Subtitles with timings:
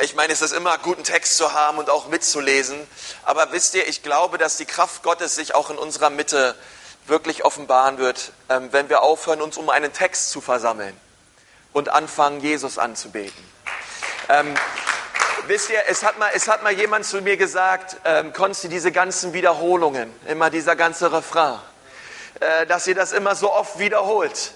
[0.00, 2.78] Ich meine, es ist immer gut, einen Text zu haben und auch mitzulesen.
[3.24, 6.54] Aber wisst ihr, ich glaube, dass die Kraft Gottes sich auch in unserer Mitte
[7.06, 10.96] wirklich offenbaren wird, ähm, wenn wir aufhören, uns um einen Text zu versammeln
[11.72, 13.42] und anfangen, Jesus anzubeten.
[14.28, 14.54] Ähm,
[15.48, 18.92] wisst ihr, es hat, mal, es hat mal jemand zu mir gesagt, ähm, Konsti, diese
[18.92, 21.58] ganzen Wiederholungen, immer dieser ganze Refrain,
[22.38, 24.52] äh, dass ihr das immer so oft wiederholt.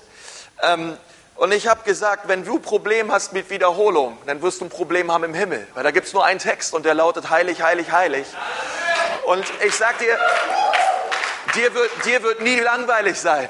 [0.62, 0.96] Ähm,
[1.34, 4.70] und ich habe gesagt, wenn du ein Problem hast mit Wiederholung, dann wirst du ein
[4.70, 5.66] Problem haben im Himmel.
[5.74, 8.26] Weil da gibt es nur einen Text und der lautet heilig, heilig, heilig.
[9.24, 10.16] Und ich sag dir,
[11.54, 13.48] dir wird, dir wird nie langweilig sein.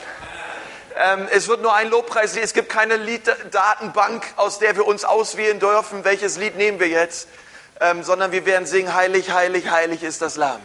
[0.97, 2.37] Ähm, es wird nur ein Lobpreis.
[2.37, 7.29] Es gibt keine Lieddatenbank, aus der wir uns auswählen dürfen, welches Lied nehmen wir jetzt,
[7.81, 10.61] ähm, sondern wir werden singen, heilig, heilig, heilig ist das Lamm,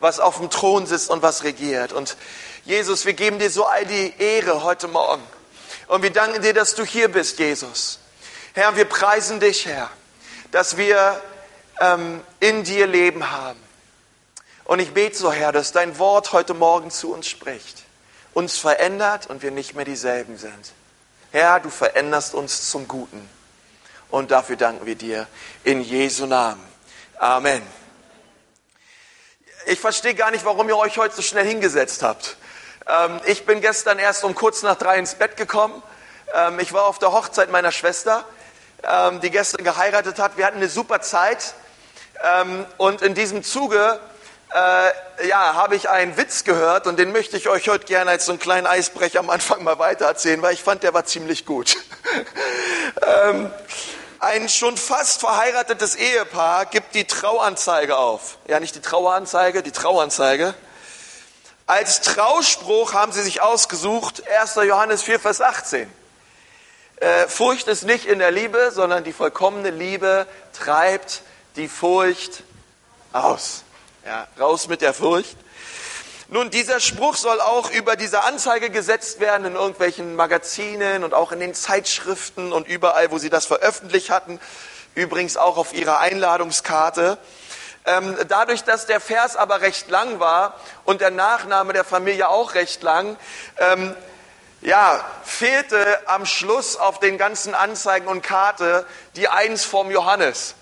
[0.00, 1.92] was auf dem Thron sitzt und was regiert.
[1.92, 2.16] Und
[2.64, 5.22] Jesus, wir geben dir so all die Ehre heute Morgen.
[5.92, 7.98] Und wir danken dir, dass du hier bist, Jesus.
[8.54, 9.90] Herr, wir preisen dich, Herr,
[10.50, 11.20] dass wir
[11.80, 13.60] ähm, in dir Leben haben.
[14.64, 17.82] Und ich bete so, Herr, dass dein Wort heute Morgen zu uns spricht,
[18.32, 20.72] uns verändert und wir nicht mehr dieselben sind.
[21.30, 23.28] Herr, du veränderst uns zum Guten.
[24.08, 25.26] Und dafür danken wir dir
[25.62, 26.66] in Jesu Namen.
[27.18, 27.60] Amen.
[29.66, 32.38] Ich verstehe gar nicht, warum ihr euch heute so schnell hingesetzt habt.
[32.86, 35.82] Ähm, ich bin gestern erst um kurz nach drei ins Bett gekommen.
[36.34, 38.24] Ähm, ich war auf der Hochzeit meiner Schwester,
[38.82, 40.36] ähm, die gestern geheiratet hat.
[40.36, 41.54] Wir hatten eine super Zeit.
[42.76, 43.98] und in diesem Zuge
[44.54, 48.26] äh, ja, habe ich einen Witz gehört und den möchte ich euch heute gerne als
[48.26, 51.76] so einen kleinen Eisbrecher am Anfang mal weitererzählen, weil ich fand, der war ziemlich gut.
[53.24, 53.50] ähm,
[54.20, 58.38] ein schon fast verheiratetes Ehepaar gibt die Trauanzeige auf.
[58.46, 60.54] Ja, nicht die Traueranzeige, die Trauanzeige.
[61.72, 64.56] Als Trauspruch haben sie sich ausgesucht 1.
[64.56, 65.90] Johannes 4, Vers 18.
[66.96, 71.22] Äh, Furcht ist nicht in der Liebe, sondern die vollkommene Liebe treibt
[71.56, 72.42] die Furcht
[73.14, 73.64] aus.
[74.04, 75.34] Ja, raus mit der Furcht.
[76.28, 81.32] Nun, dieser Spruch soll auch über diese Anzeige gesetzt werden in irgendwelchen Magazinen und auch
[81.32, 84.38] in den Zeitschriften und überall, wo sie das veröffentlicht hatten.
[84.94, 87.16] Übrigens auch auf ihrer Einladungskarte.
[87.84, 90.54] Ähm, dadurch, dass der Vers aber recht lang war
[90.84, 93.16] und der Nachname der Familie auch recht lang,
[93.58, 93.96] ähm,
[94.60, 100.54] ja, fehlte am Schluss auf den ganzen Anzeigen und Karte die Eins vom Johannes.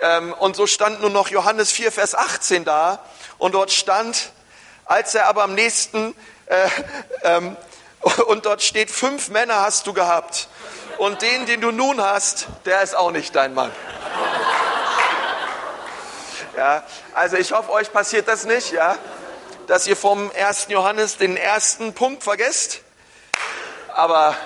[0.00, 3.04] Ähm, und so stand nur noch Johannes 4, Vers 18 da
[3.36, 4.32] und dort stand,
[4.86, 6.14] als er aber am nächsten,
[6.46, 6.68] äh,
[7.22, 7.56] ähm,
[8.26, 10.48] und dort steht, fünf Männer hast du gehabt
[10.96, 13.70] und den, den du nun hast, der ist auch nicht dein Mann.
[16.60, 16.84] Ja,
[17.14, 18.98] also ich hoffe, euch passiert das nicht, ja,
[19.66, 20.66] dass ihr vom 1.
[20.68, 22.82] Johannes den ersten Punkt vergesst.
[23.94, 24.36] Aber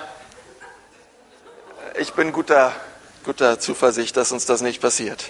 [1.98, 2.72] ich bin guter,
[3.24, 5.24] guter Zuversicht, dass uns das nicht passiert.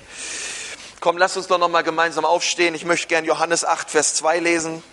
[1.01, 2.75] Komm, lass uns doch noch mal gemeinsam aufstehen.
[2.75, 4.85] Ich möchte gern Johannes 8, Vers 2 lesen.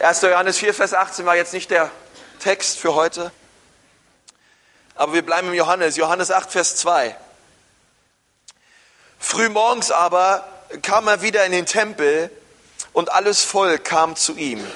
[0.00, 0.22] 1.
[0.22, 1.90] Johannes 4, Vers 18 war jetzt nicht der
[2.38, 3.32] Text für heute.
[4.94, 5.96] Aber wir bleiben im Johannes.
[5.96, 7.16] Johannes 8, Vers 2.
[9.18, 10.46] Frühmorgens aber
[10.80, 12.30] kam er wieder in den Tempel
[12.92, 14.66] und alles Volk kam zu ihm.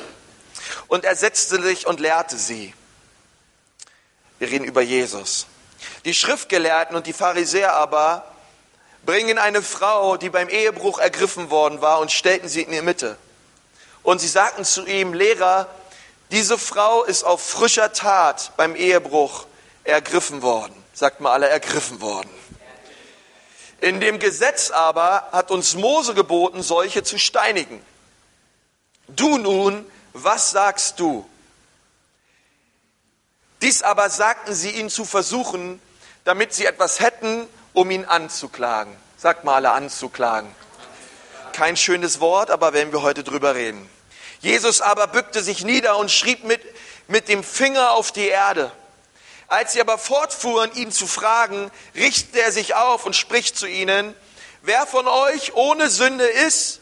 [0.88, 2.74] Und er setzte sich und lehrte sie.
[4.38, 5.46] Wir reden über Jesus.
[6.04, 8.24] Die Schriftgelehrten und die Pharisäer aber
[9.04, 13.16] bringen eine Frau, die beim Ehebruch ergriffen worden war, und stellten sie in die Mitte.
[14.02, 15.68] Und sie sagten zu ihm, Lehrer,
[16.30, 19.46] diese Frau ist auf frischer Tat beim Ehebruch
[19.84, 20.74] ergriffen worden.
[20.92, 22.30] Sagt mal alle, ergriffen worden.
[23.80, 27.84] In dem Gesetz aber hat uns Mose geboten, solche zu steinigen.
[29.08, 31.28] Du nun, was sagst du?
[33.62, 35.80] Dies aber sagten sie ihn zu versuchen,
[36.24, 38.96] damit sie etwas hätten, um ihn anzuklagen.
[39.16, 40.50] Sagt mal alle anzuklagen.
[41.52, 43.88] Kein schönes Wort, aber werden wir heute drüber reden.
[44.40, 46.60] Jesus aber bückte sich nieder und schrieb mit,
[47.08, 48.70] mit dem Finger auf die Erde.
[49.48, 54.14] Als sie aber fortfuhren, ihn zu fragen, richtet er sich auf und spricht zu ihnen,
[54.62, 56.80] wer von euch ohne Sünde ist,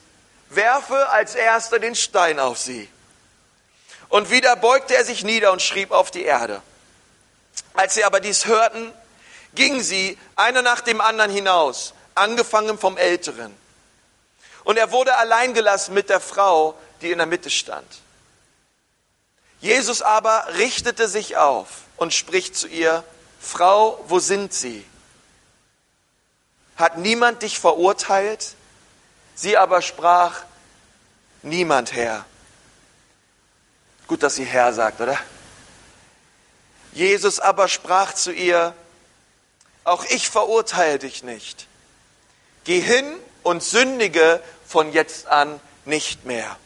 [0.49, 2.88] werfe als erster den Stein auf sie.
[4.09, 6.62] Und wieder beugte er sich nieder und schrieb auf die Erde.
[7.75, 8.93] Als sie aber dies hörten,
[9.55, 13.55] gingen sie einer nach dem anderen hinaus, angefangen vom Älteren.
[14.62, 17.87] Und er wurde allein gelassen mit der Frau, die in der Mitte stand.
[19.61, 23.05] Jesus aber richtete sich auf und spricht zu ihr,
[23.41, 24.85] Frau, wo sind sie?
[26.76, 28.55] Hat niemand dich verurteilt?
[29.35, 30.43] Sie aber sprach,
[31.43, 32.25] niemand Herr.
[34.06, 35.19] Gut, dass sie Herr sagt, oder?
[36.93, 38.75] Jesus aber sprach zu ihr,
[39.82, 41.67] auch ich verurteile dich nicht.
[42.64, 43.05] Geh hin
[43.43, 46.56] und sündige von jetzt an nicht mehr.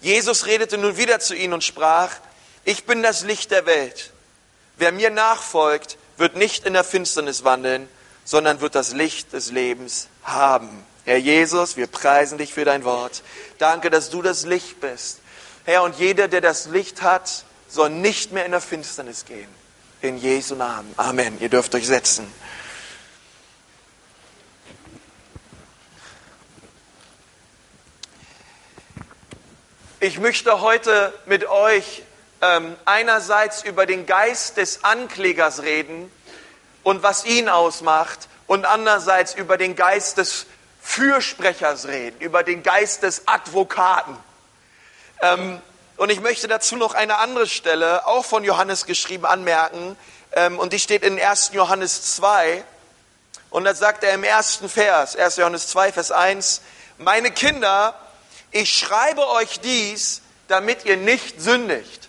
[0.00, 2.16] Jesus redete nun wieder zu ihnen und sprach,
[2.64, 4.12] ich bin das Licht der Welt.
[4.76, 7.88] Wer mir nachfolgt, wird nicht in der Finsternis wandeln,
[8.24, 10.84] sondern wird das Licht des Lebens haben.
[11.04, 13.22] Herr Jesus, wir preisen dich für dein Wort.
[13.58, 15.18] Danke, dass du das Licht bist.
[15.64, 19.48] Herr, und jeder, der das Licht hat, soll nicht mehr in der Finsternis gehen.
[20.00, 20.92] In Jesu Namen.
[20.96, 21.40] Amen.
[21.40, 22.32] Ihr dürft euch setzen.
[30.00, 32.02] Ich möchte heute mit euch
[32.42, 36.10] ähm, einerseits über den Geist des Anklägers reden
[36.82, 40.46] und was ihn ausmacht und andererseits über den Geist des
[40.82, 44.16] Fürsprechers reden, über den Geist des Advokaten.
[45.20, 45.62] Ähm,
[45.96, 49.96] und ich möchte dazu noch eine andere Stelle, auch von Johannes geschrieben, anmerken.
[50.32, 51.52] Ähm, und die steht in 1.
[51.52, 52.64] Johannes 2.
[53.50, 55.36] Und da sagt er im ersten Vers, 1.
[55.36, 56.62] Johannes 2, Vers 1,
[56.98, 57.94] meine Kinder,
[58.50, 62.08] ich schreibe euch dies, damit ihr nicht sündigt.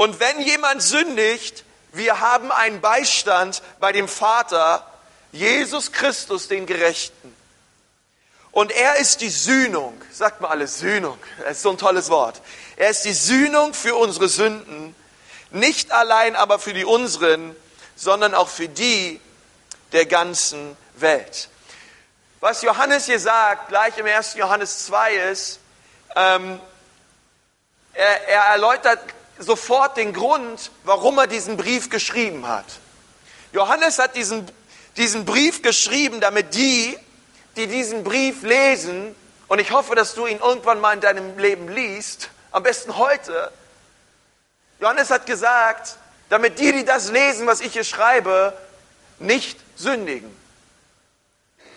[0.00, 1.62] Und wenn jemand sündigt,
[1.92, 4.90] wir haben einen Beistand bei dem Vater,
[5.30, 7.36] Jesus Christus, den Gerechten.
[8.50, 10.00] Und er ist die Sühnung.
[10.10, 11.18] Sagt mal alles Sühnung.
[11.40, 12.40] Das ist so ein tolles Wort.
[12.76, 14.96] Er ist die Sühnung für unsere Sünden.
[15.50, 17.54] Nicht allein aber für die unseren,
[17.94, 19.20] sondern auch für die
[19.92, 21.50] der ganzen Welt.
[22.40, 24.32] Was Johannes hier sagt, gleich im 1.
[24.36, 25.60] Johannes 2 ist,
[26.16, 26.58] ähm,
[27.92, 28.98] er, er erläutert
[29.40, 32.66] sofort den Grund, warum er diesen Brief geschrieben hat.
[33.52, 34.46] Johannes hat diesen,
[34.96, 36.96] diesen Brief geschrieben, damit die,
[37.56, 39.14] die diesen Brief lesen,
[39.48, 43.50] und ich hoffe, dass du ihn irgendwann mal in deinem Leben liest, am besten heute.
[44.78, 45.96] Johannes hat gesagt,
[46.28, 48.56] damit die, die das lesen, was ich hier schreibe,
[49.18, 50.30] nicht sündigen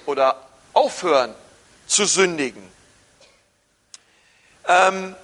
[0.05, 0.39] oder
[0.73, 1.33] aufhören
[1.87, 2.63] zu sündigen.
[4.67, 5.15] Ähm,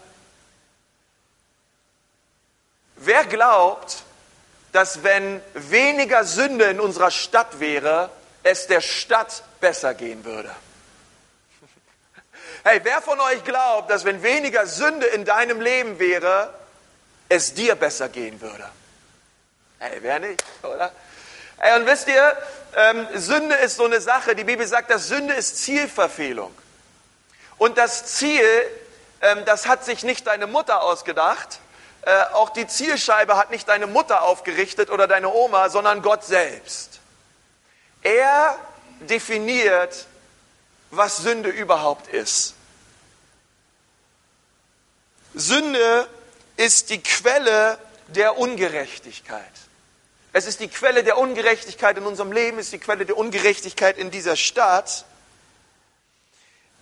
[3.09, 4.03] wer glaubt,
[4.71, 8.11] dass wenn weniger Sünde in unserer Stadt wäre,
[8.43, 10.55] es der Stadt besser gehen würde?
[12.63, 16.53] Hey, wer von euch glaubt, dass wenn weniger Sünde in deinem Leben wäre,
[17.29, 18.69] es dir besser gehen würde?
[19.79, 20.91] Hey, wer nicht, oder?
[21.57, 22.37] Hey, und wisst ihr,
[22.75, 26.53] ähm, Sünde ist so eine Sache, die Bibel sagt, dass Sünde ist Zielverfehlung.
[27.57, 28.45] Und das Ziel,
[29.21, 31.59] ähm, das hat sich nicht deine Mutter ausgedacht,
[32.01, 36.99] äh, auch die Zielscheibe hat nicht deine Mutter aufgerichtet oder deine Oma, sondern Gott selbst.
[38.01, 38.57] Er
[39.01, 40.05] definiert,
[40.91, 42.55] was Sünde überhaupt ist.
[45.33, 46.07] Sünde
[46.57, 49.43] ist die Quelle der Ungerechtigkeit.
[50.31, 53.97] Es ist die Quelle der Ungerechtigkeit in unserem Leben, es ist die Quelle der Ungerechtigkeit
[53.97, 55.05] in dieser Stadt.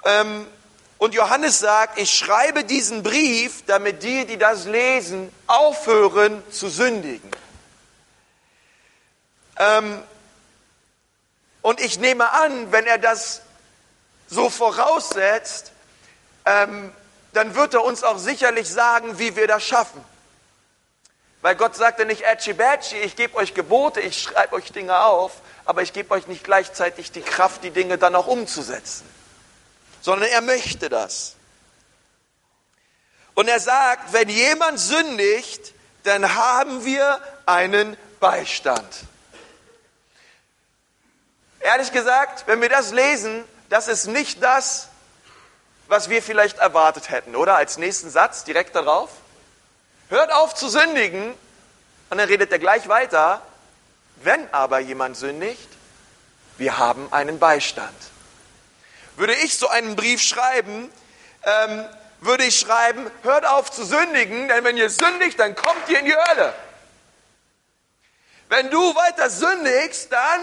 [0.05, 0.47] Ähm,
[0.97, 7.29] und Johannes sagt, ich schreibe diesen Brief, damit die, die das lesen, aufhören zu sündigen.
[9.57, 10.01] Ähm,
[11.61, 13.41] und ich nehme an, wenn er das
[14.27, 15.71] so voraussetzt,
[16.45, 16.91] ähm,
[17.33, 20.03] dann wird er uns auch sicherlich sagen, wie wir das schaffen.
[21.41, 25.33] Weil Gott sagte nicht, Ätschi Bätschi, ich gebe euch Gebote, ich schreibe euch Dinge auf,
[25.65, 29.07] aber ich gebe euch nicht gleichzeitig die Kraft, die Dinge dann auch umzusetzen.
[30.01, 31.35] Sondern er möchte das.
[33.33, 35.73] Und er sagt, wenn jemand sündigt,
[36.03, 38.87] dann haben wir einen Beistand.
[41.59, 44.87] Ehrlich gesagt, wenn wir das lesen, das ist nicht das,
[45.87, 47.55] was wir vielleicht erwartet hätten, oder?
[47.55, 49.09] Als nächsten Satz direkt darauf.
[50.09, 51.33] Hört auf zu sündigen.
[52.09, 53.41] Und dann redet er gleich weiter.
[54.17, 55.67] Wenn aber jemand sündigt,
[56.57, 57.95] wir haben einen Beistand.
[59.17, 60.91] Würde ich so einen Brief schreiben,
[61.43, 61.85] ähm,
[62.21, 66.05] würde ich schreiben, hört auf zu sündigen, denn wenn ihr sündigt, dann kommt ihr in
[66.05, 66.53] die Hölle.
[68.49, 70.41] Wenn du weiter sündigst, dann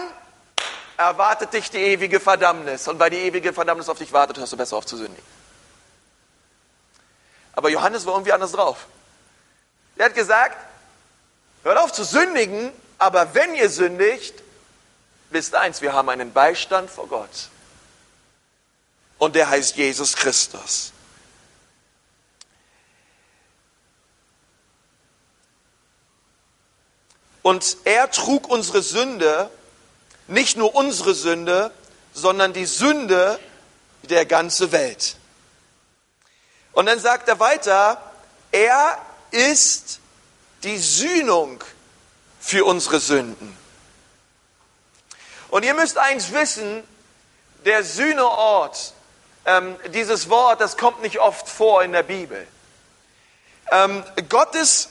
[0.97, 2.87] erwartet dich die ewige Verdammnis.
[2.87, 5.25] Und weil die ewige Verdammnis auf dich wartet, hörst du besser auf zu sündigen.
[7.53, 8.85] Aber Johannes war irgendwie anders drauf.
[9.95, 10.57] Er hat gesagt,
[11.63, 14.43] hört auf zu sündigen, aber wenn ihr sündigt,
[15.29, 17.49] wisst eins, wir haben einen Beistand vor Gott.
[19.25, 20.93] Und der heißt Jesus Christus.
[27.41, 29.49] Und er trug unsere Sünde,
[30.27, 31.71] nicht nur unsere Sünde,
[32.13, 33.39] sondern die Sünde
[34.03, 35.15] der ganzen Welt.
[36.73, 37.99] Und dann sagt er weiter,
[38.51, 40.01] er ist
[40.61, 41.63] die Sühnung
[42.39, 43.57] für unsere Sünden.
[45.49, 46.83] Und ihr müsst eins wissen,
[47.65, 48.93] der Sühneort,
[49.45, 52.45] ähm, dieses Wort, das kommt nicht oft vor in der Bibel.
[53.71, 54.89] Ähm, Gottes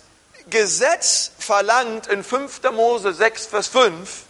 [0.50, 2.62] Gesetz verlangt in 5.
[2.73, 4.23] Mose 6, Vers 5,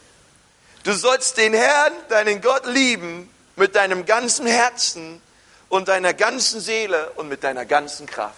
[0.84, 5.20] du sollst den Herrn, deinen Gott lieben mit deinem ganzen Herzen
[5.68, 8.36] und deiner ganzen Seele und mit deiner ganzen Kraft.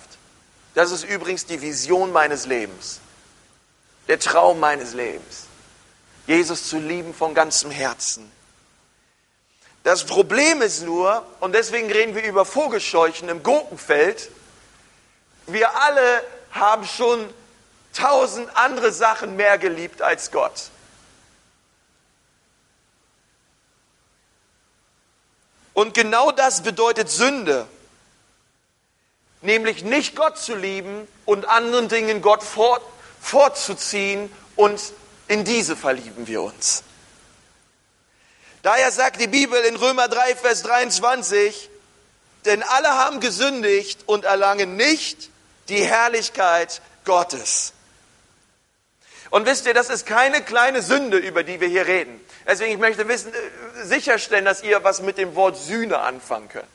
[0.74, 3.00] Das ist übrigens die Vision meines Lebens,
[4.08, 5.44] der Traum meines Lebens.
[6.26, 8.30] Jesus zu lieben von ganzem Herzen.
[9.86, 14.32] Das Problem ist nur, und deswegen reden wir über Vogelscheuchen im Gurkenfeld,
[15.46, 17.32] wir alle haben schon
[17.92, 20.70] tausend andere Sachen mehr geliebt als Gott.
[25.72, 27.68] Und genau das bedeutet Sünde,
[29.40, 32.82] nämlich nicht Gott zu lieben und anderen Dingen Gott fort,
[33.20, 34.80] fortzuziehen und
[35.28, 36.82] in diese verlieben wir uns.
[38.66, 41.70] Daher sagt die Bibel in Römer 3, Vers 23,
[42.46, 45.30] denn alle haben gesündigt und erlangen nicht
[45.68, 47.74] die Herrlichkeit Gottes.
[49.30, 52.20] Und wisst ihr, das ist keine kleine Sünde, über die wir hier reden.
[52.44, 56.66] Deswegen ich möchte wissen, äh, sicherstellen, dass ihr was mit dem Wort Sühne anfangen könnt.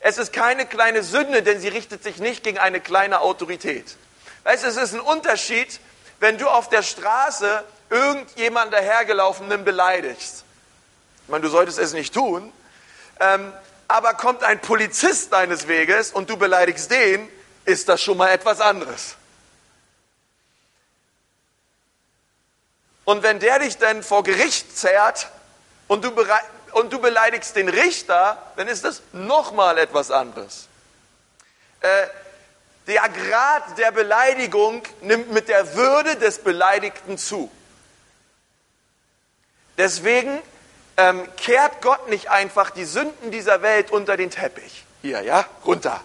[0.00, 3.98] Es ist keine kleine Sünde, denn sie richtet sich nicht gegen eine kleine Autorität.
[4.44, 5.78] Weißt, es ist ein Unterschied,
[6.20, 10.46] wenn du auf der Straße irgendjemand dahergelaufenen beleidigst.
[11.28, 12.50] Ich meine, du solltest es nicht tun,
[13.20, 13.52] ähm,
[13.86, 17.28] aber kommt ein Polizist deines Weges und du beleidigst den,
[17.66, 19.16] ist das schon mal etwas anderes.
[23.04, 25.28] Und wenn der dich dann vor Gericht zerrt
[25.86, 26.14] und du,
[26.72, 30.66] und du beleidigst den Richter, dann ist das nochmal etwas anderes.
[31.82, 32.06] Äh,
[32.86, 37.50] der Grad der Beleidigung nimmt mit der Würde des Beleidigten zu.
[39.76, 40.40] Deswegen
[40.98, 44.84] ähm, kehrt Gott nicht einfach die Sünden dieser Welt unter den Teppich.
[45.00, 46.00] Hier, ja, runter.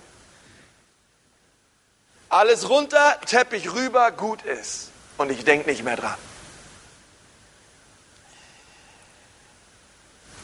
[2.29, 4.91] Alles runter, Teppich rüber, gut ist.
[5.17, 6.15] Und ich denke nicht mehr dran.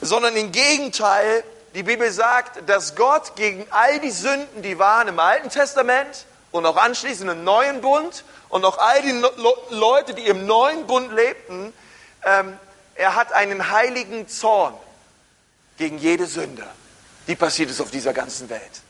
[0.02, 1.44] Sondern im Gegenteil,
[1.76, 6.66] die Bibel sagt, dass Gott gegen all die Sünden, die waren im Alten Testament und
[6.66, 9.24] auch anschließend im Neuen Bund und auch all die
[9.70, 11.72] Leute, die im Neuen Bund lebten,
[12.26, 12.58] ähm,
[13.00, 14.74] er hat einen heiligen Zorn
[15.78, 16.68] gegen jede Sünde,
[17.28, 18.82] die passiert ist auf dieser ganzen Welt.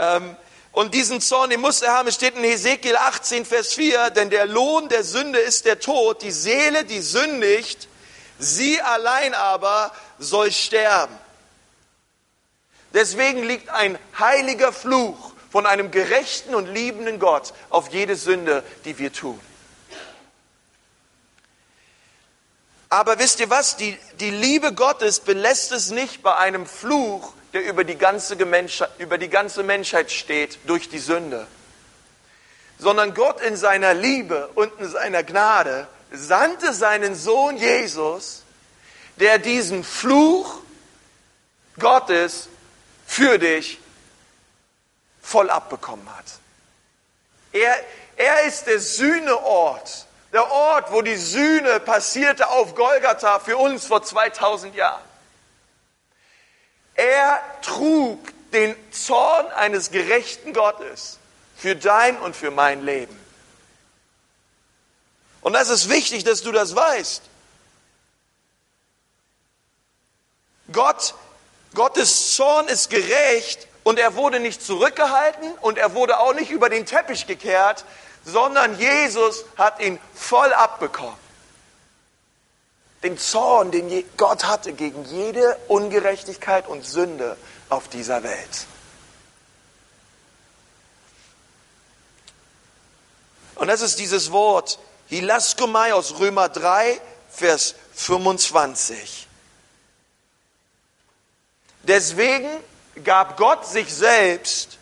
[0.00, 0.34] Ähm,
[0.72, 2.10] und diesen Zorn, den muss er haben.
[2.10, 6.22] Steht in Hesekiel 18, Vers 4, denn der Lohn der Sünde ist der Tod.
[6.22, 7.86] Die Seele, die sündigt,
[8.40, 11.16] sie allein aber soll sterben.
[12.92, 18.98] Deswegen liegt ein heiliger Fluch von einem gerechten und liebenden Gott auf jede Sünde, die
[18.98, 19.40] wir tun.
[22.90, 23.76] Aber wisst ihr was?
[23.76, 28.90] Die, die Liebe Gottes belässt es nicht bei einem Fluch, der über die, ganze Menschheit,
[28.98, 31.46] über die ganze Menschheit steht durch die Sünde.
[32.80, 38.42] Sondern Gott in seiner Liebe und in seiner Gnade sandte seinen Sohn Jesus,
[39.16, 40.60] der diesen Fluch
[41.78, 42.48] Gottes
[43.06, 43.78] für dich
[45.22, 46.24] voll abbekommen hat.
[47.52, 47.74] Er,
[48.16, 54.02] er ist der Sühneort der Ort, wo die Sühne passierte auf Golgatha für uns vor
[54.02, 55.02] 2000 Jahren.
[56.94, 58.18] Er trug
[58.52, 61.18] den Zorn eines gerechten Gottes
[61.56, 63.18] für dein und für mein Leben.
[65.40, 67.22] Und das ist wichtig, dass du das weißt.
[70.72, 71.14] Gott,
[71.74, 76.68] Gottes Zorn ist gerecht und er wurde nicht zurückgehalten und er wurde auch nicht über
[76.68, 77.84] den Teppich gekehrt,
[78.24, 81.18] sondern Jesus hat ihn voll abbekommen.
[83.02, 87.36] Den Zorn, den Gott hatte gegen jede Ungerechtigkeit und Sünde
[87.70, 88.66] auf dieser Welt.
[93.54, 97.00] Und das ist dieses Wort Hilaskomai aus Römer 3,
[97.30, 99.28] Vers 25.
[101.82, 102.48] Deswegen
[103.04, 104.78] gab Gott sich selbst,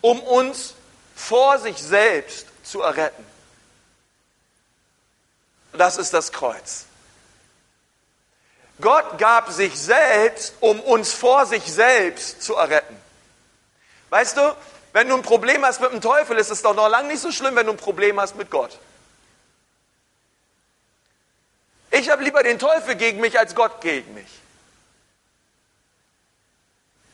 [0.00, 0.74] um uns
[1.14, 3.24] vor sich selbst zu erretten.
[5.72, 6.86] Das ist das Kreuz.
[8.80, 12.96] Gott gab sich selbst, um uns vor sich selbst zu erretten.
[14.08, 14.56] Weißt du,
[14.92, 17.30] wenn du ein Problem hast mit dem Teufel, ist es doch noch lange nicht so
[17.30, 18.78] schlimm, wenn du ein Problem hast mit Gott.
[21.90, 24.28] Ich habe lieber den Teufel gegen mich als Gott gegen mich.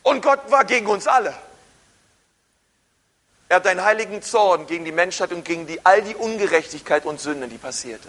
[0.03, 1.35] Und Gott war gegen uns alle.
[3.49, 7.21] Er hat einen heiligen Zorn gegen die Menschheit und gegen die, all die Ungerechtigkeit und
[7.21, 8.09] Sünden, die passierte.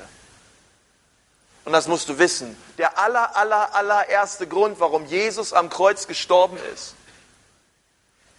[1.63, 2.55] Und das musst du wissen.
[2.77, 6.95] Der aller, aller, allererste Grund, warum Jesus am Kreuz gestorben ist,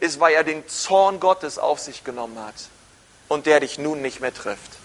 [0.00, 2.54] ist, weil er den Zorn Gottes auf sich genommen hat
[3.28, 4.78] und der dich nun nicht mehr trifft.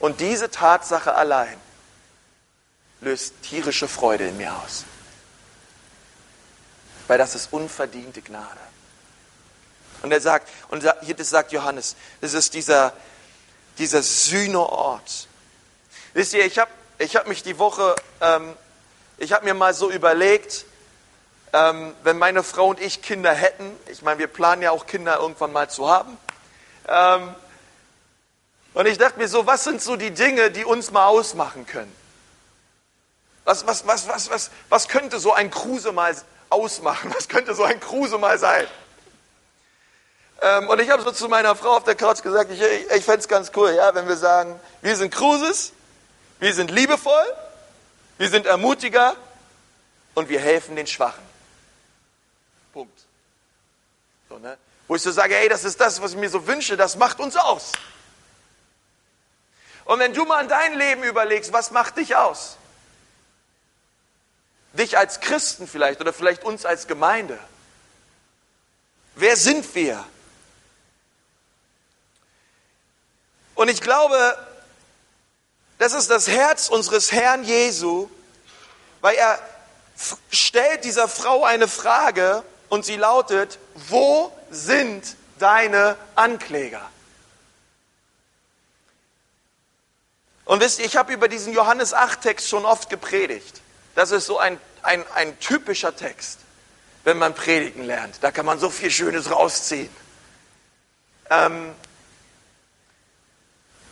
[0.00, 1.58] Und diese Tatsache allein
[3.00, 4.84] löst tierische Freude in mir aus.
[7.06, 8.60] Weil das ist unverdiente Gnade.
[10.04, 12.92] Und er sagt, und hier das sagt Johannes, das ist dieser,
[13.78, 15.28] dieser Sühneort.
[16.12, 18.54] Wisst ihr, ich habe ich hab mich die Woche, ähm,
[19.16, 20.66] ich habe mir mal so überlegt,
[21.54, 25.20] ähm, wenn meine Frau und ich Kinder hätten, ich meine, wir planen ja auch Kinder
[25.20, 26.18] irgendwann mal zu haben,
[26.86, 27.34] ähm,
[28.74, 31.96] und ich dachte mir so, was sind so die Dinge, die uns mal ausmachen können?
[33.44, 36.14] Was, was, was, was, was, was könnte so ein Kruse mal
[36.50, 37.10] ausmachen?
[37.16, 38.66] Was könnte so ein Kruse mal sein?
[40.44, 43.04] Ähm, und ich habe so zu meiner Frau auf der Couch gesagt, ich, ich, ich
[43.04, 45.72] fände es ganz cool, ja, wenn wir sagen, wir sind Kruses,
[46.38, 47.24] wir sind liebevoll,
[48.18, 49.16] wir sind Ermutiger
[50.12, 51.24] und wir helfen den Schwachen.
[52.74, 52.92] Punkt.
[54.28, 54.58] So, ne?
[54.86, 57.20] Wo ich so sage, hey, das ist das, was ich mir so wünsche, das macht
[57.20, 57.72] uns aus.
[59.86, 62.58] Und wenn du mal an dein Leben überlegst, was macht dich aus?
[64.74, 67.38] Dich als Christen vielleicht oder vielleicht uns als Gemeinde.
[69.14, 70.04] Wer sind wir?
[73.54, 74.36] Und ich glaube,
[75.78, 78.08] das ist das Herz unseres Herrn Jesu,
[79.00, 79.38] weil er
[80.30, 83.58] stellt dieser Frau eine Frage und sie lautet,
[83.88, 86.90] wo sind deine Ankläger?
[90.44, 93.60] Und wisst ihr, ich habe über diesen Johannes 8-Text schon oft gepredigt.
[93.94, 96.38] Das ist so ein, ein, ein typischer Text,
[97.04, 98.16] wenn man predigen lernt.
[98.20, 99.94] Da kann man so viel Schönes rausziehen.
[101.30, 101.74] Ähm,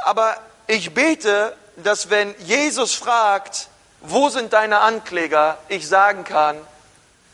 [0.05, 3.69] aber ich bete, dass wenn Jesus fragt,
[4.01, 6.57] wo sind deine Ankläger, ich sagen kann,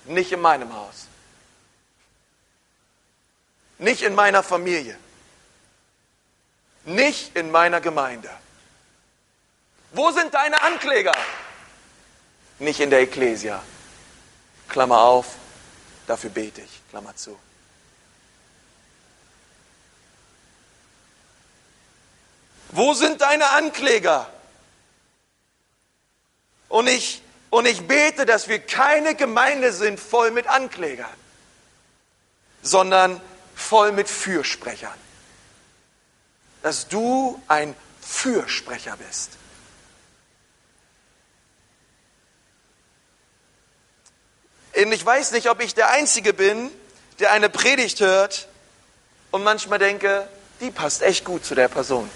[0.04, 1.06] nicht in meinem Haus.
[3.78, 4.96] Nicht in meiner Familie.
[6.84, 8.30] Nicht in meiner Gemeinde.
[9.92, 11.14] Wo sind deine Ankläger?
[12.58, 13.62] Nicht in der Ekklesia.
[14.68, 15.36] Klammer auf,
[16.06, 16.80] dafür bete ich.
[16.90, 17.38] Klammer zu.
[22.70, 24.30] Wo sind deine Ankläger?
[26.68, 31.08] Und ich, und ich bete, dass wir keine Gemeinde sind voll mit Anklägern,
[32.62, 33.20] sondern
[33.54, 34.98] voll mit Fürsprechern.
[36.62, 39.30] Dass du ein Fürsprecher bist.
[44.76, 46.70] Und ich weiß nicht, ob ich der Einzige bin,
[47.18, 48.48] der eine Predigt hört
[49.30, 50.28] und manchmal denke,
[50.60, 52.08] die passt echt gut zu der Person.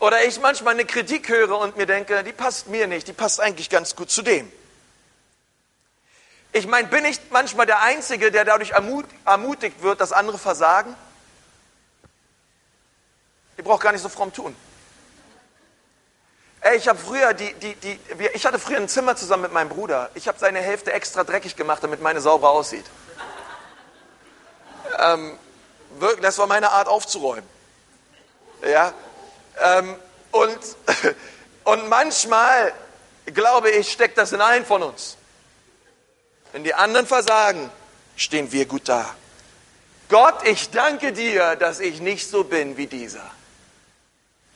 [0.00, 3.40] Oder ich manchmal eine Kritik höre und mir denke, die passt mir nicht, die passt
[3.40, 4.50] eigentlich ganz gut zu dem.
[6.52, 10.94] Ich meine, bin ich manchmal der Einzige, der dadurch ermutigt wird, dass andere versagen?
[13.56, 14.54] Ihr braucht gar nicht so fromm tun.
[16.60, 18.00] Ey, ich habe früher die, die, die,
[18.34, 20.10] ich hatte früher ein Zimmer zusammen mit meinem Bruder.
[20.14, 22.84] Ich habe seine Hälfte extra dreckig gemacht, damit meine sauber aussieht.
[24.98, 25.38] Ähm,
[26.20, 27.48] das war meine Art aufzuräumen.
[28.62, 28.92] Ja,
[29.62, 29.96] ähm,
[30.30, 30.58] und,
[31.64, 32.72] und manchmal,
[33.26, 35.16] glaube ich, steckt das in allen von uns.
[36.52, 37.70] Wenn die anderen versagen,
[38.16, 39.14] stehen wir gut da.
[40.08, 43.30] Gott, ich danke dir, dass ich nicht so bin wie dieser.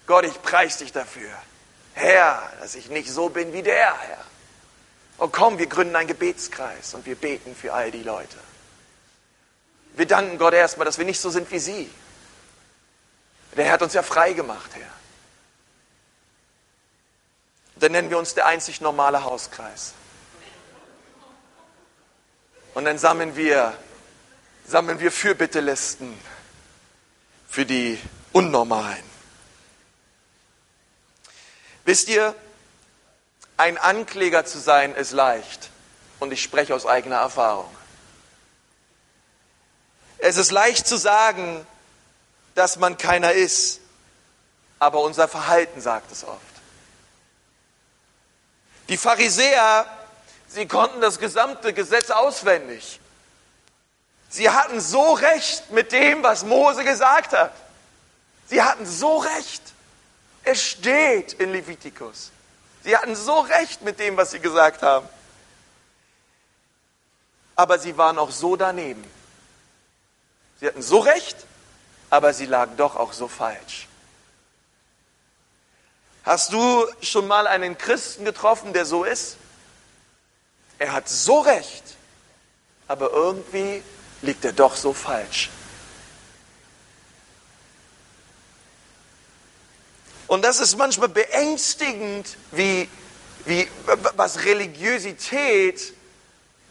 [0.07, 1.31] Gott, ich preise dich dafür.
[1.95, 4.25] Herr, dass ich nicht so bin wie der Herr.
[5.19, 8.39] Und komm, wir gründen einen Gebetskreis und wir beten für all die Leute.
[9.95, 11.91] Wir danken Gott erstmal, dass wir nicht so sind wie sie.
[13.57, 14.91] Der Herr hat uns ja frei gemacht, Herr.
[17.77, 19.95] Dann nennen wir uns der einzig normale Hauskreis.
[22.75, 23.77] Und dann sammeln wir,
[24.67, 26.19] sammeln wir Fürbittelisten
[27.49, 28.01] für die
[28.33, 29.13] Unnormalen.
[31.85, 32.35] Wisst ihr,
[33.57, 35.71] ein Ankläger zu sein ist leicht.
[36.21, 37.69] Und ich spreche aus eigener Erfahrung.
[40.19, 41.67] Es ist leicht zu sagen,
[42.55, 43.81] dass man keiner ist,
[44.79, 46.41] aber unser Verhalten sagt es oft.
[48.89, 49.87] Die Pharisäer,
[50.49, 53.01] sie konnten das gesamte Gesetz auswendig.
[54.29, 57.53] Sie hatten so recht mit dem, was Mose gesagt hat.
[58.47, 59.63] Sie hatten so recht.
[60.45, 62.33] Es steht in Levitikus.
[62.83, 65.09] Sie hatten so recht mit dem, was sie gesagt haben.
[67.55, 69.05] Aber sie waren auch so daneben.
[70.59, 71.37] Sie hatten so recht,
[72.13, 73.89] aber sie lagen doch auch so falsch.
[76.25, 79.39] Hast du schon mal einen Christen getroffen, der so ist?
[80.79, 81.83] Er hat so recht,
[82.87, 83.83] aber irgendwie
[84.21, 85.49] liegt er doch so falsch.
[90.27, 92.91] Und das ist manchmal beängstigend, wie,
[93.47, 93.67] wie,
[94.17, 95.95] was Religiosität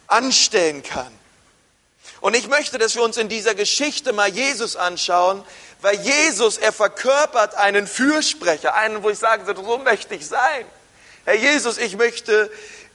[0.05, 1.11] anstellen kann.
[2.21, 5.43] Und ich möchte, dass wir uns in dieser Geschichte mal Jesus anschauen,
[5.81, 10.65] weil Jesus, er verkörpert einen Fürsprecher, einen, wo ich sagen würde, so möchte ich sein.
[11.25, 12.51] Herr Jesus, ich möchte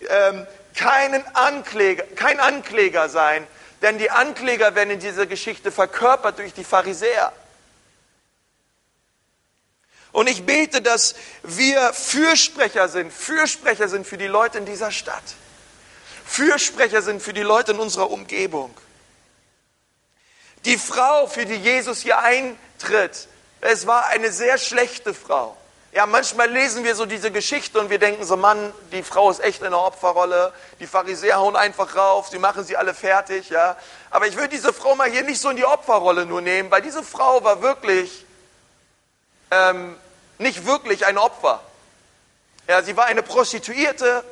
[0.08, 3.46] ähm, keinen Ankläger, kein Ankläger sein,
[3.82, 7.32] denn die Ankläger werden in dieser Geschichte verkörpert durch die Pharisäer.
[10.12, 15.22] Und ich bete, dass wir Fürsprecher sind, Fürsprecher sind für die Leute in dieser Stadt.
[16.24, 18.74] Fürsprecher sind für die Leute in unserer Umgebung.
[20.66, 23.28] Die Frau, für die Jesus hier eintritt,
[23.60, 25.56] es war eine sehr schlechte Frau.
[25.92, 29.38] Ja, manchmal lesen wir so diese Geschichte und wir denken so, Mann, die Frau ist
[29.38, 30.52] echt in der Opferrolle.
[30.80, 33.76] Die Pharisäer hauen einfach rauf, sie machen sie alle fertig, ja.
[34.10, 36.82] Aber ich würde diese Frau mal hier nicht so in die Opferrolle nur nehmen, weil
[36.82, 38.26] diese Frau war wirklich
[39.52, 39.96] ähm,
[40.38, 41.60] nicht wirklich ein Opfer.
[42.66, 44.24] Ja, sie war eine Prostituierte,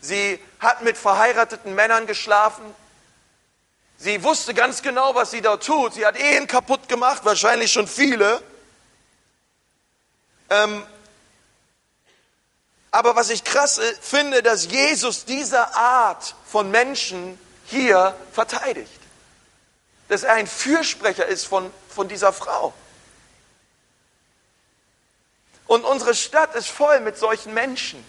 [0.00, 2.62] sie hat mit verheirateten Männern geschlafen,
[3.98, 5.94] Sie wusste ganz genau, was sie da tut.
[5.94, 8.42] Sie hat Ehen kaputt gemacht, wahrscheinlich schon viele.
[10.50, 10.84] Ähm,
[12.90, 19.00] aber was ich krass finde, dass Jesus diese Art von Menschen hier verteidigt.
[20.08, 22.74] Dass er ein Fürsprecher ist von, von dieser Frau.
[25.66, 28.04] Und unsere Stadt ist voll mit solchen Menschen.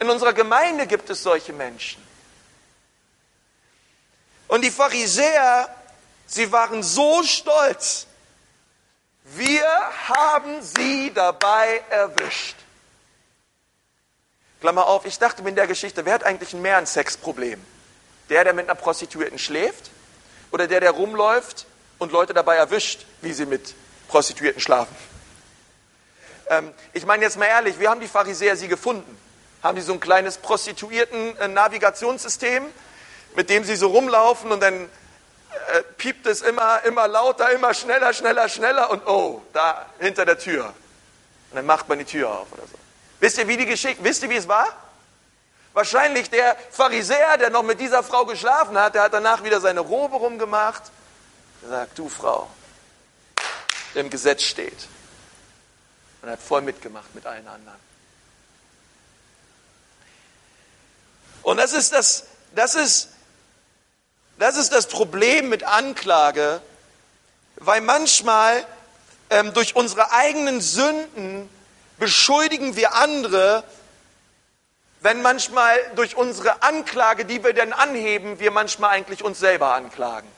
[0.00, 2.07] In unserer Gemeinde gibt es solche Menschen.
[4.48, 5.68] Und die Pharisäer,
[6.26, 8.06] sie waren so stolz.
[9.24, 9.68] Wir
[10.08, 12.56] haben sie dabei erwischt.
[14.60, 17.60] Klammer auf, ich dachte mir in der Geschichte, wer hat eigentlich mehr ein Sexproblem?
[18.30, 19.90] Der, der mit einer Prostituierten schläft?
[20.50, 21.66] Oder der, der rumläuft
[21.98, 23.74] und Leute dabei erwischt, wie sie mit
[24.08, 24.96] Prostituierten schlafen?
[26.48, 29.16] Ähm, ich meine jetzt mal ehrlich, wie haben die Pharisäer sie gefunden?
[29.62, 32.64] Haben die so ein kleines Prostituierten-Navigationssystem?
[33.36, 34.88] Mit dem sie so rumlaufen und dann
[35.68, 40.38] äh, piept es immer, immer lauter, immer schneller, schneller, schneller und oh, da hinter der
[40.38, 40.66] Tür.
[40.66, 42.78] Und dann macht man die Tür auf oder so.
[43.20, 44.68] Wisst ihr, wie die Geschichte, wisst ihr, wie es war?
[45.72, 49.80] Wahrscheinlich der Pharisäer, der noch mit dieser Frau geschlafen hat, der hat danach wieder seine
[49.80, 50.82] Robe rumgemacht.
[51.62, 52.48] Er sagt, du Frau,
[53.94, 54.88] im Gesetz steht.
[56.22, 57.78] Und hat voll mitgemacht mit allen anderen.
[61.42, 63.08] Und das ist das, das ist
[64.38, 66.60] das ist das Problem mit Anklage,
[67.56, 68.64] weil manchmal
[69.30, 71.50] ähm, durch unsere eigenen Sünden
[71.98, 73.64] beschuldigen wir andere,
[75.00, 80.28] wenn manchmal durch unsere Anklage, die wir dann anheben, wir manchmal eigentlich uns selber anklagen.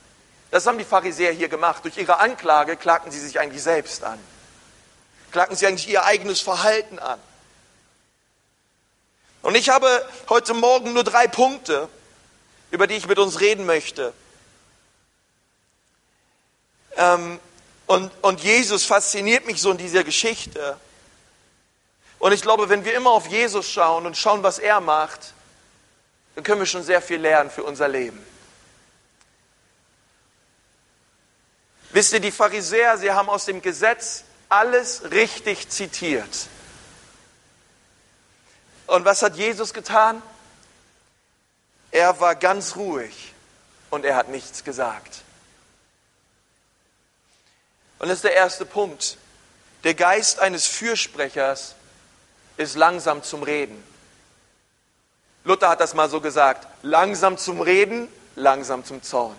[0.51, 1.85] Das haben die Pharisäer hier gemacht.
[1.85, 4.19] Durch ihre Anklage klagten sie sich eigentlich selbst an.
[5.31, 7.21] Klagten sie eigentlich ihr eigenes Verhalten an.
[9.43, 11.89] Und ich habe heute Morgen nur drei Punkte,
[12.71, 14.13] über die ich mit uns reden möchte.
[16.97, 17.39] Ähm,
[17.87, 20.77] und, und Jesus fasziniert mich so in dieser Geschichte.
[22.19, 25.33] Und ich glaube, wenn wir immer auf Jesus schauen und schauen, was er macht,
[26.35, 28.25] dann können wir schon sehr viel lernen für unser Leben.
[31.91, 36.47] Wisst ihr, die Pharisäer, sie haben aus dem Gesetz alles richtig zitiert.
[38.87, 40.23] Und was hat Jesus getan?
[41.93, 43.35] Er war ganz ruhig
[43.91, 45.23] und er hat nichts gesagt.
[47.99, 49.19] Und das ist der erste Punkt.
[49.85, 51.75] Der Geist eines Fürsprechers
[52.57, 53.83] ist langsam zum Reden.
[55.45, 59.37] Luther hat das mal so gesagt, langsam zum Reden, langsam zum Zorn.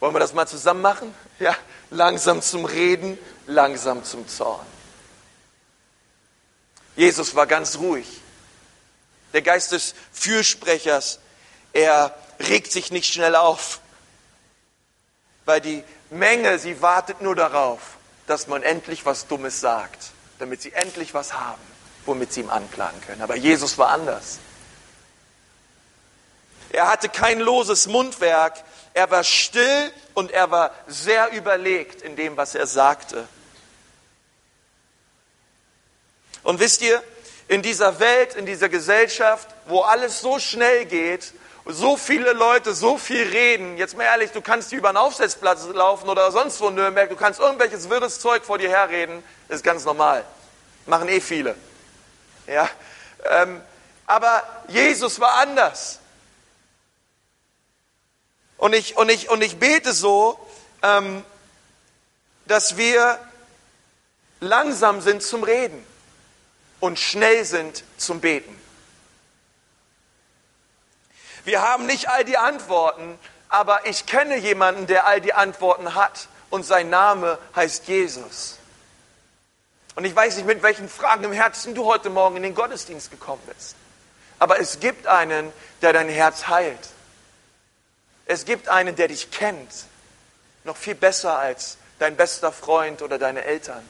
[0.00, 1.14] Wollen wir das mal zusammen machen?
[1.38, 1.56] Ja,
[1.90, 4.66] langsam zum Reden, langsam zum Zorn.
[6.96, 8.21] Jesus war ganz ruhig
[9.32, 11.18] der Geist des Fürsprechers,
[11.72, 13.80] er regt sich nicht schnell auf,
[15.44, 17.80] weil die Menge, sie wartet nur darauf,
[18.26, 21.62] dass man endlich was Dummes sagt, damit sie endlich was haben,
[22.04, 23.22] womit sie ihm anklagen können.
[23.22, 24.38] Aber Jesus war anders.
[26.70, 28.62] Er hatte kein loses Mundwerk,
[28.94, 33.26] er war still und er war sehr überlegt in dem, was er sagte.
[36.42, 37.02] Und wisst ihr,
[37.48, 41.32] in dieser Welt, in dieser Gesellschaft, wo alles so schnell geht
[41.64, 43.76] so viele Leute so viel reden.
[43.76, 47.08] Jetzt mal ehrlich, du kannst hier über einen Aufsetzplatz laufen oder sonst wo in Nürnberg,
[47.08, 50.24] du kannst irgendwelches wirres Zeug vor dir herreden, ist ganz normal.
[50.86, 51.54] Machen eh viele.
[52.46, 52.68] Ja,
[53.24, 53.60] ähm,
[54.06, 56.00] aber Jesus war anders.
[58.56, 60.38] Und ich, und ich, und ich bete so,
[60.82, 61.24] ähm,
[62.46, 63.18] dass wir
[64.40, 65.86] langsam sind zum Reden
[66.82, 68.58] und schnell sind zum Beten.
[71.44, 76.26] Wir haben nicht all die Antworten, aber ich kenne jemanden, der all die Antworten hat
[76.50, 78.58] und sein Name heißt Jesus.
[79.94, 83.12] Und ich weiß nicht, mit welchen Fragen im Herzen du heute Morgen in den Gottesdienst
[83.12, 83.76] gekommen bist.
[84.40, 86.88] Aber es gibt einen, der dein Herz heilt.
[88.26, 89.72] Es gibt einen, der dich kennt.
[90.64, 93.88] Noch viel besser als dein bester Freund oder deine Eltern.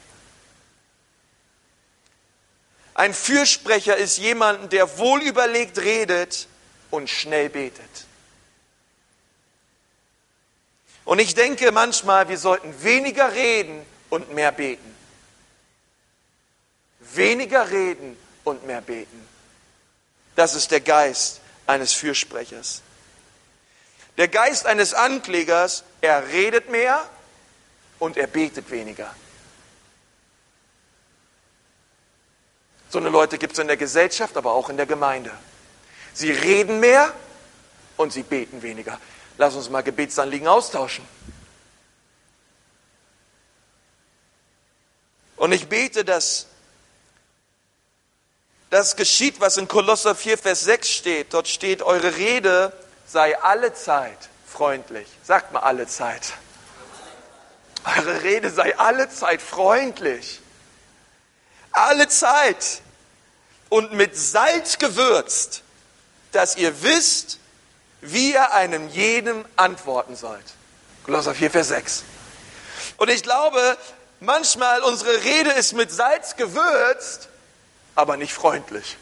[2.95, 6.47] Ein Fürsprecher ist jemand, der wohlüberlegt redet
[6.91, 8.05] und schnell betet.
[11.05, 14.95] Und ich denke manchmal, wir sollten weniger reden und mehr beten.
[16.99, 19.27] Weniger reden und mehr beten.
[20.35, 22.81] Das ist der Geist eines Fürsprechers.
[24.17, 27.03] Der Geist eines Anklägers, er redet mehr
[27.99, 29.13] und er betet weniger.
[32.93, 35.31] So eine Leute gibt es in der Gesellschaft, aber auch in der Gemeinde.
[36.13, 37.11] Sie reden mehr
[37.97, 38.99] und sie beten weniger.
[39.39, 41.03] Lass uns mal Gebetsanliegen austauschen.
[45.37, 46.45] Und ich bete, dass
[48.69, 51.33] das geschieht, was in Kolosser 4, Vers 6 steht.
[51.33, 52.73] Dort steht, eure Rede
[53.07, 55.07] sei alle Zeit freundlich.
[55.23, 56.33] Sagt mal alle Zeit.
[57.97, 60.42] Eure Rede sei alle Zeit freundlich.
[61.73, 62.81] Alle Zeit
[63.69, 65.63] und mit Salz gewürzt,
[66.31, 67.39] dass ihr wisst,
[68.01, 70.45] wie ihr einem jedem antworten sollt.
[71.05, 72.03] Kolosser 4, Vers 6.
[72.97, 73.77] Und ich glaube,
[74.19, 77.29] manchmal unsere Rede ist mit Salz gewürzt,
[77.95, 78.97] aber nicht freundlich.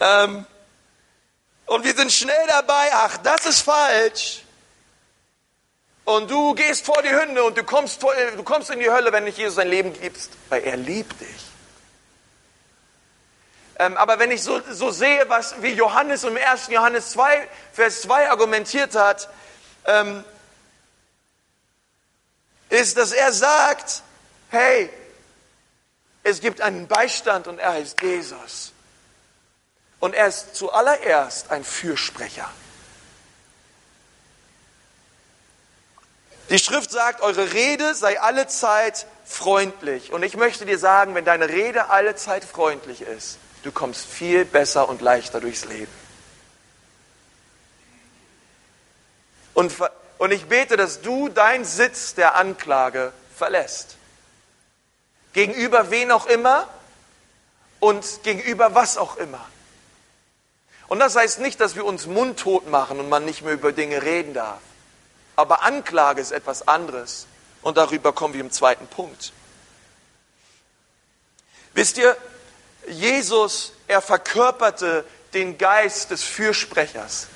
[0.00, 0.46] Ähm,
[1.66, 4.42] und wir sind schnell dabei, ach, das ist falsch.
[6.08, 9.12] Und du gehst vor die Hünde und du kommst, vor, du kommst in die Hölle,
[9.12, 11.44] wenn nicht Jesus sein Leben gibst, weil er liebt dich.
[13.78, 16.68] Ähm, aber wenn ich so, so sehe, was, wie Johannes im 1.
[16.68, 19.28] Johannes 2, Vers 2 argumentiert hat,
[19.84, 20.24] ähm,
[22.70, 24.02] ist, dass er sagt,
[24.48, 24.88] hey,
[26.22, 28.72] es gibt einen Beistand und er heißt Jesus.
[30.00, 32.50] Und er ist zuallererst ein Fürsprecher.
[36.50, 40.12] Die Schrift sagt, eure Rede sei alle Zeit freundlich.
[40.12, 44.44] Und ich möchte dir sagen, wenn deine Rede alle Zeit freundlich ist, Du kommst viel
[44.44, 45.92] besser und leichter durchs Leben.
[49.52, 49.74] Und,
[50.18, 53.96] und ich bete, dass du deinen Sitz der Anklage verlässt.
[55.32, 56.68] Gegenüber wen auch immer
[57.80, 59.44] und gegenüber was auch immer.
[60.86, 64.02] Und das heißt nicht, dass wir uns mundtot machen und man nicht mehr über Dinge
[64.02, 64.60] reden darf.
[65.38, 67.28] Aber Anklage ist etwas anderes.
[67.62, 69.32] Und darüber kommen wir im zweiten Punkt.
[71.74, 72.16] Wisst ihr,
[72.88, 77.28] Jesus, er verkörperte den Geist des Fürsprechers.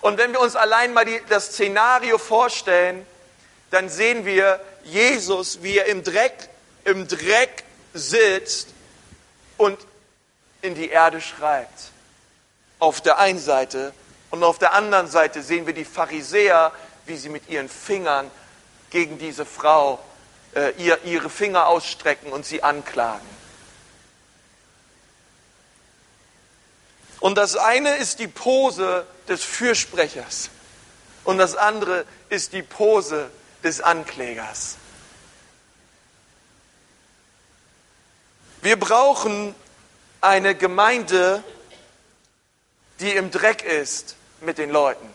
[0.00, 3.06] Und wenn wir uns allein mal die, das Szenario vorstellen,
[3.70, 6.48] dann sehen wir Jesus, wie er im Dreck,
[6.82, 7.62] im Dreck
[7.94, 8.66] sitzt
[9.58, 9.78] und
[10.60, 11.92] in die Erde schreibt.
[12.80, 13.94] Auf der einen Seite
[14.30, 16.72] und auf der anderen Seite sehen wir die Pharisäer,
[17.06, 18.30] wie sie mit ihren Fingern
[18.90, 19.98] gegen diese Frau
[20.54, 23.28] äh, ihr, ihre Finger ausstrecken und sie anklagen.
[27.18, 30.50] Und das eine ist die Pose des Fürsprechers
[31.24, 33.30] und das andere ist die Pose
[33.62, 34.76] des Anklägers.
[38.62, 39.54] Wir brauchen
[40.20, 41.42] eine Gemeinde,
[43.00, 45.08] die im Dreck ist mit den Leuten.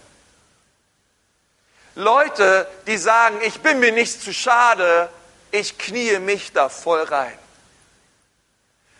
[1.96, 5.10] Leute, die sagen, ich bin mir nicht zu schade,
[5.52, 7.38] ich kniee mich da voll rein.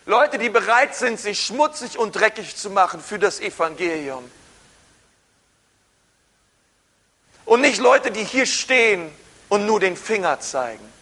[0.06, 4.30] Leute, die bereit sind, sich schmutzig und dreckig zu machen für das Evangelium.
[7.46, 9.12] Und nicht Leute, die hier stehen
[9.50, 10.94] und nur den Finger zeigen.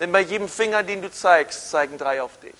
[0.00, 2.54] Denn bei jedem Finger, den du zeigst, zeigen drei auf dich.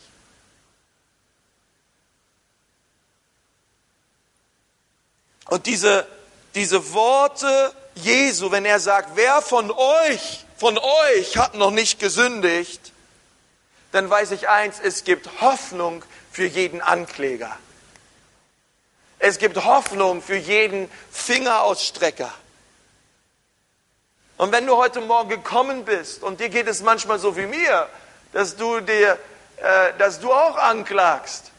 [5.48, 6.06] Und diese,
[6.54, 12.92] diese Worte Jesu, wenn er sagt, wer von euch, von euch hat noch nicht gesündigt,
[13.92, 17.56] dann weiß ich eins, es gibt Hoffnung für jeden Ankläger.
[19.20, 22.32] Es gibt Hoffnung für jeden Fingerausstrecker.
[24.36, 27.88] Und wenn du heute Morgen gekommen bist und dir geht es manchmal so wie mir,
[28.32, 29.18] dass du dir,
[29.58, 31.52] äh, dass du auch anklagst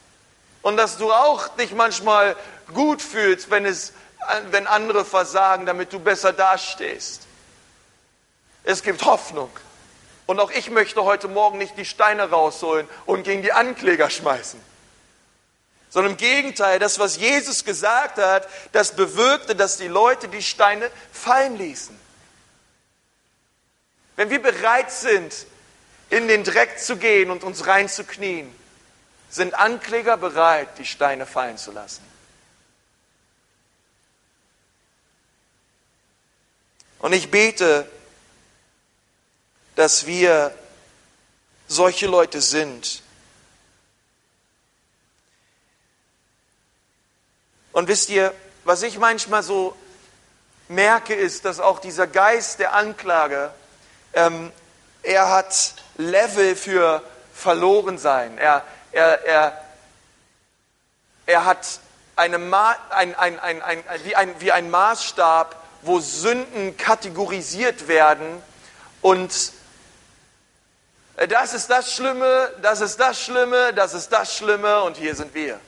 [0.66, 2.36] und dass du auch dich manchmal
[2.74, 3.94] gut fühlst, wenn es,
[4.50, 7.28] wenn andere versagen, damit du besser dastehst.
[8.64, 9.52] Es gibt Hoffnung.
[10.26, 14.60] Und auch ich möchte heute Morgen nicht die Steine rausholen und gegen die Ankläger schmeißen.
[15.92, 20.90] Sondern im Gegenteil, das, was Jesus gesagt hat, das bewirkte, dass die Leute die Steine
[21.12, 21.96] fallen ließen.
[24.16, 25.32] Wenn wir bereit sind,
[26.10, 28.52] in den Dreck zu gehen und uns reinzuknien,
[29.30, 32.04] sind Ankläger bereit, die Steine fallen zu lassen.
[37.00, 37.90] Und ich bete,
[39.76, 40.56] dass wir
[41.68, 43.04] solche Leute sind.
[47.72, 48.34] Und wisst ihr,
[48.64, 49.76] was ich manchmal so
[50.70, 53.54] merke, ist, dass auch dieser Geist der Anklage,
[54.14, 54.52] ähm,
[55.04, 58.38] er hat Level für Verlorensein.
[58.38, 59.62] Er, er, er,
[61.26, 61.80] er hat
[62.16, 68.42] eine Ma ein, ein, ein, ein, wie, ein, wie ein Maßstab, wo Sünden kategorisiert werden
[69.02, 69.52] und
[71.30, 75.34] das ist das Schlimme, das ist das Schlimme, das ist das Schlimme und hier sind
[75.34, 75.60] wir.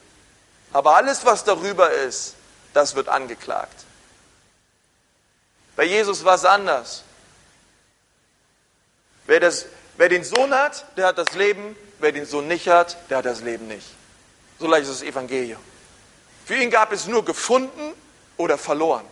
[0.71, 2.35] Aber alles, was darüber ist,
[2.73, 3.85] das wird angeklagt.
[5.75, 7.03] Bei Jesus war es anders.
[9.25, 9.65] Wer, das,
[9.97, 11.75] wer den Sohn hat, der hat das Leben.
[11.99, 13.87] Wer den Sohn nicht hat, der hat das Leben nicht.
[14.59, 15.61] So leicht ist das Evangelium.
[16.45, 17.93] Für ihn gab es nur gefunden
[18.37, 19.05] oder verloren.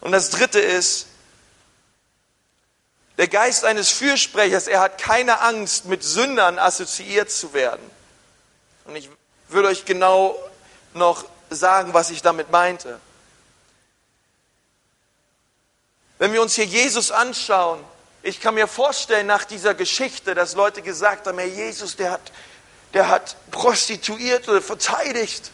[0.00, 1.06] Und das Dritte ist,
[3.16, 7.90] der Geist eines Fürsprechers, er hat keine Angst, mit Sündern assoziiert zu werden.
[8.84, 9.10] Und ich
[9.48, 10.38] würde euch genau
[10.94, 13.00] noch sagen, was ich damit meinte.
[16.18, 17.82] Wenn wir uns hier Jesus anschauen,
[18.28, 22.32] ich kann mir vorstellen nach dieser Geschichte, dass Leute gesagt haben, Herr Jesus, der hat,
[22.92, 25.50] der hat Prostituierte verteidigt.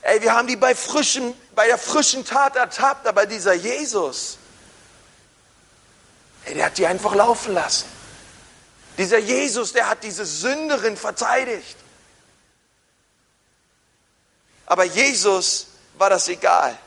[0.00, 4.38] Ey, wir haben die bei, frischem, bei der frischen Tat ertappt, aber dieser Jesus,
[6.46, 7.86] Ey, der hat die einfach laufen lassen.
[8.96, 11.76] Dieser Jesus, der hat diese Sünderin verteidigt.
[14.64, 15.66] Aber Jesus
[15.98, 16.78] war das egal.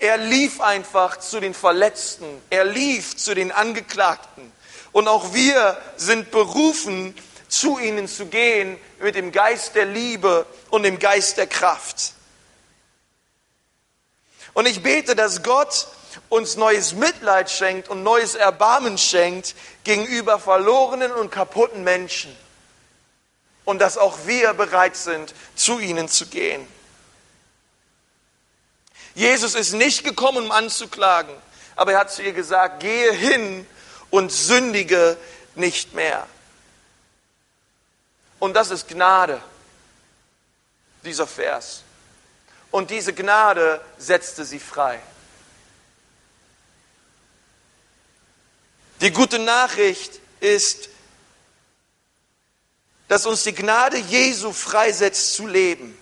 [0.00, 4.50] Er lief einfach zu den Verletzten, er lief zu den Angeklagten.
[4.92, 7.14] Und auch wir sind berufen,
[7.48, 12.14] zu ihnen zu gehen mit dem Geist der Liebe und dem Geist der Kraft.
[14.54, 15.88] Und ich bete, dass Gott
[16.28, 22.34] uns neues Mitleid schenkt und neues Erbarmen schenkt gegenüber verlorenen und kaputten Menschen.
[23.64, 26.66] Und dass auch wir bereit sind, zu ihnen zu gehen.
[29.14, 31.34] Jesus ist nicht gekommen, um anzuklagen,
[31.76, 33.66] aber er hat zu ihr gesagt, gehe hin
[34.10, 35.16] und sündige
[35.54, 36.26] nicht mehr.
[38.38, 39.42] Und das ist Gnade,
[41.04, 41.82] dieser Vers.
[42.70, 45.00] Und diese Gnade setzte sie frei.
[49.00, 50.88] Die gute Nachricht ist,
[53.08, 55.99] dass uns die Gnade Jesu freisetzt zu leben.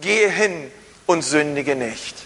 [0.00, 0.70] Gehe hin
[1.06, 2.16] und sündige nicht.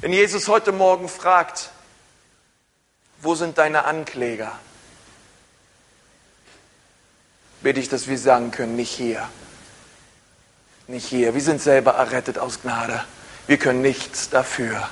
[0.00, 1.70] Wenn Jesus heute Morgen fragt,
[3.20, 4.58] wo sind deine Ankläger?
[7.62, 9.28] bete ich, dass wir sagen können, nicht hier.
[10.88, 11.34] Nicht hier.
[11.34, 13.04] Wir sind selber errettet aus Gnade.
[13.46, 14.88] Wir können nichts dafür.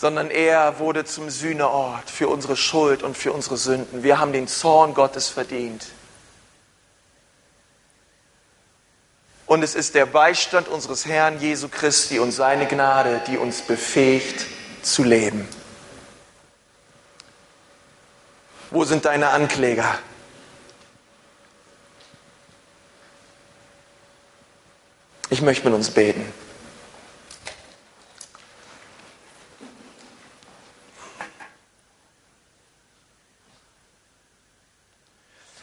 [0.00, 4.02] Sondern er wurde zum Sühneort für unsere Schuld und für unsere Sünden.
[4.02, 5.88] Wir haben den Zorn Gottes verdient.
[9.44, 14.46] Und es ist der Beistand unseres Herrn Jesu Christi und seine Gnade, die uns befähigt
[14.80, 15.46] zu leben.
[18.70, 19.98] Wo sind deine Ankläger?
[25.28, 26.32] Ich möchte mit uns beten.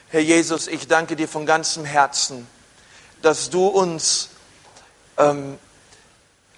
[0.10, 2.48] Herr Jesus, ich danke dir von ganzem Herzen,
[3.22, 4.30] dass du uns
[5.18, 5.60] ähm,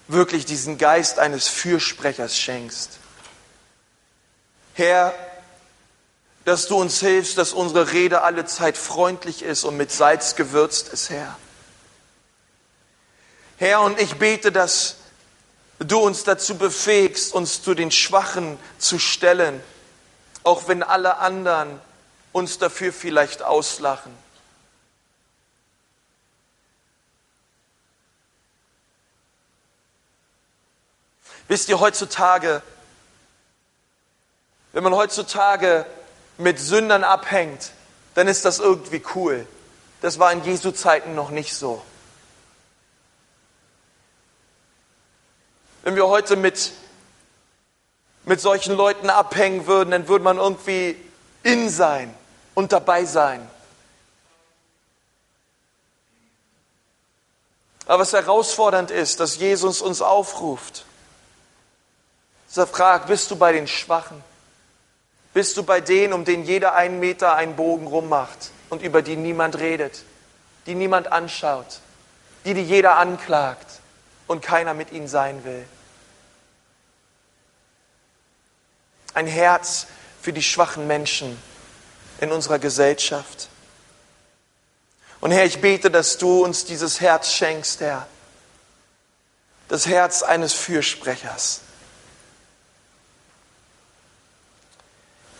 [0.06, 2.98] wirklich diesen Geist eines Fürsprechers schenkst.
[4.74, 5.12] Herr,
[6.44, 10.88] dass du uns hilfst, dass unsere Rede alle Zeit freundlich ist und mit Salz gewürzt
[10.88, 11.36] ist, Herr.
[13.58, 14.94] Herr, und ich bete, dass
[15.80, 19.60] du uns dazu befähigst, uns zu den Schwachen zu stellen,
[20.44, 21.80] auch wenn alle anderen
[22.32, 24.16] uns dafür vielleicht auslachen.
[31.48, 32.62] Wisst ihr, heutzutage,
[34.72, 35.84] wenn man heutzutage
[36.38, 37.72] mit Sündern abhängt,
[38.14, 39.46] dann ist das irgendwie cool.
[40.00, 41.82] Das war in Jesu Zeiten noch nicht so.
[45.82, 46.72] Wenn wir heute mit,
[48.24, 50.94] mit solchen Leuten abhängen würden, dann würde man irgendwie
[51.42, 52.14] in sein
[52.60, 53.48] und dabei sein.
[57.86, 60.84] Aber was herausfordernd ist, dass Jesus uns aufruft,
[62.54, 64.22] er fragt, bist du bei den Schwachen?
[65.32, 69.16] Bist du bei denen, um denen jeder einen Meter einen Bogen rummacht und über die
[69.16, 70.02] niemand redet,
[70.66, 71.80] die niemand anschaut,
[72.44, 73.80] die, die jeder anklagt
[74.26, 75.64] und keiner mit ihnen sein will?
[79.14, 79.86] Ein Herz
[80.20, 81.40] für die schwachen Menschen
[82.20, 83.48] in unserer Gesellschaft.
[85.20, 88.06] Und Herr, ich bete, dass du uns dieses Herz schenkst, Herr.
[89.68, 91.60] Das Herz eines Fürsprechers.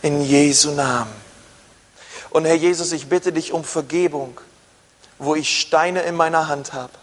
[0.01, 1.13] In Jesu Namen.
[2.31, 4.39] Und Herr Jesus, ich bitte dich um Vergebung,
[5.19, 6.93] wo ich Steine in meiner Hand habe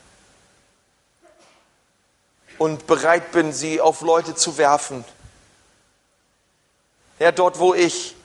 [2.59, 5.05] und bereit bin, sie auf Leute zu werfen.
[7.19, 8.17] Herr, dort, wo ich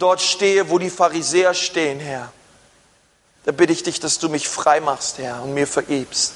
[0.00, 2.32] dort stehe, wo die Pharisäer stehen, Herr,
[3.44, 6.34] da bitte ich dich, dass du mich frei machst, Herr, und mir vergibst.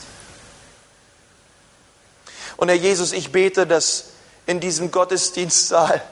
[2.56, 4.06] Und Herr Jesus, ich bete, dass
[4.46, 6.02] in diesem Gottesdienstsaal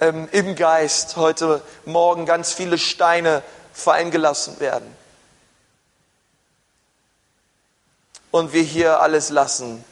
[0.00, 3.42] ähm, im Geist heute Morgen ganz viele Steine
[3.72, 4.94] fallen gelassen werden.
[8.30, 9.84] Und wir hier alles lassen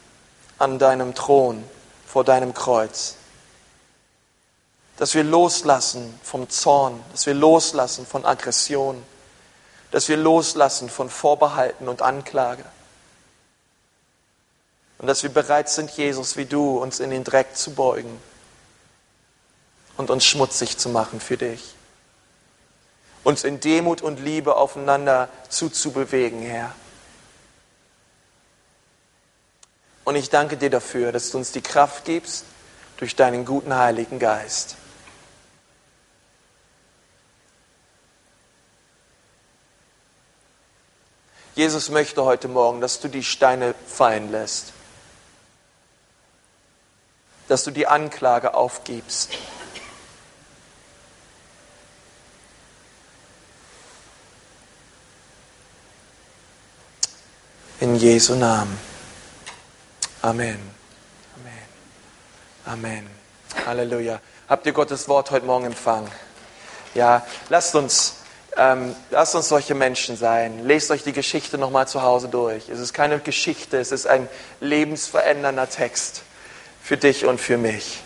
[0.58, 1.64] an deinem Thron,
[2.06, 3.16] vor deinem Kreuz.
[4.96, 9.02] Dass wir loslassen vom Zorn, dass wir loslassen von Aggression,
[9.90, 12.64] dass wir loslassen von Vorbehalten und Anklage.
[14.98, 18.20] Und dass wir bereit sind, Jesus wie du, uns in den Dreck zu beugen
[19.96, 21.74] und uns schmutzig zu machen für dich.
[23.22, 26.74] Uns in Demut und Liebe aufeinander zuzubewegen, Herr.
[30.04, 32.44] Und ich danke dir dafür, dass du uns die Kraft gibst
[32.98, 34.76] durch deinen guten Heiligen Geist.
[41.54, 44.72] Jesus möchte heute Morgen, dass du die Steine fallen lässt,
[47.46, 49.30] dass du die Anklage aufgibst.
[57.78, 58.76] In Jesu Namen.
[60.22, 60.58] Amen.
[61.36, 61.68] Amen.
[62.64, 63.10] Amen.
[63.66, 64.20] Halleluja.
[64.48, 66.10] Habt ihr Gottes Wort heute Morgen empfangen?
[66.94, 68.14] Ja, lasst uns,
[68.56, 70.64] ähm, lasst uns solche Menschen sein.
[70.64, 72.68] Lest euch die Geschichte nochmal zu Hause durch.
[72.68, 74.28] Es ist keine Geschichte, es ist ein
[74.60, 76.22] lebensverändernder Text
[76.82, 78.00] für dich und für mich.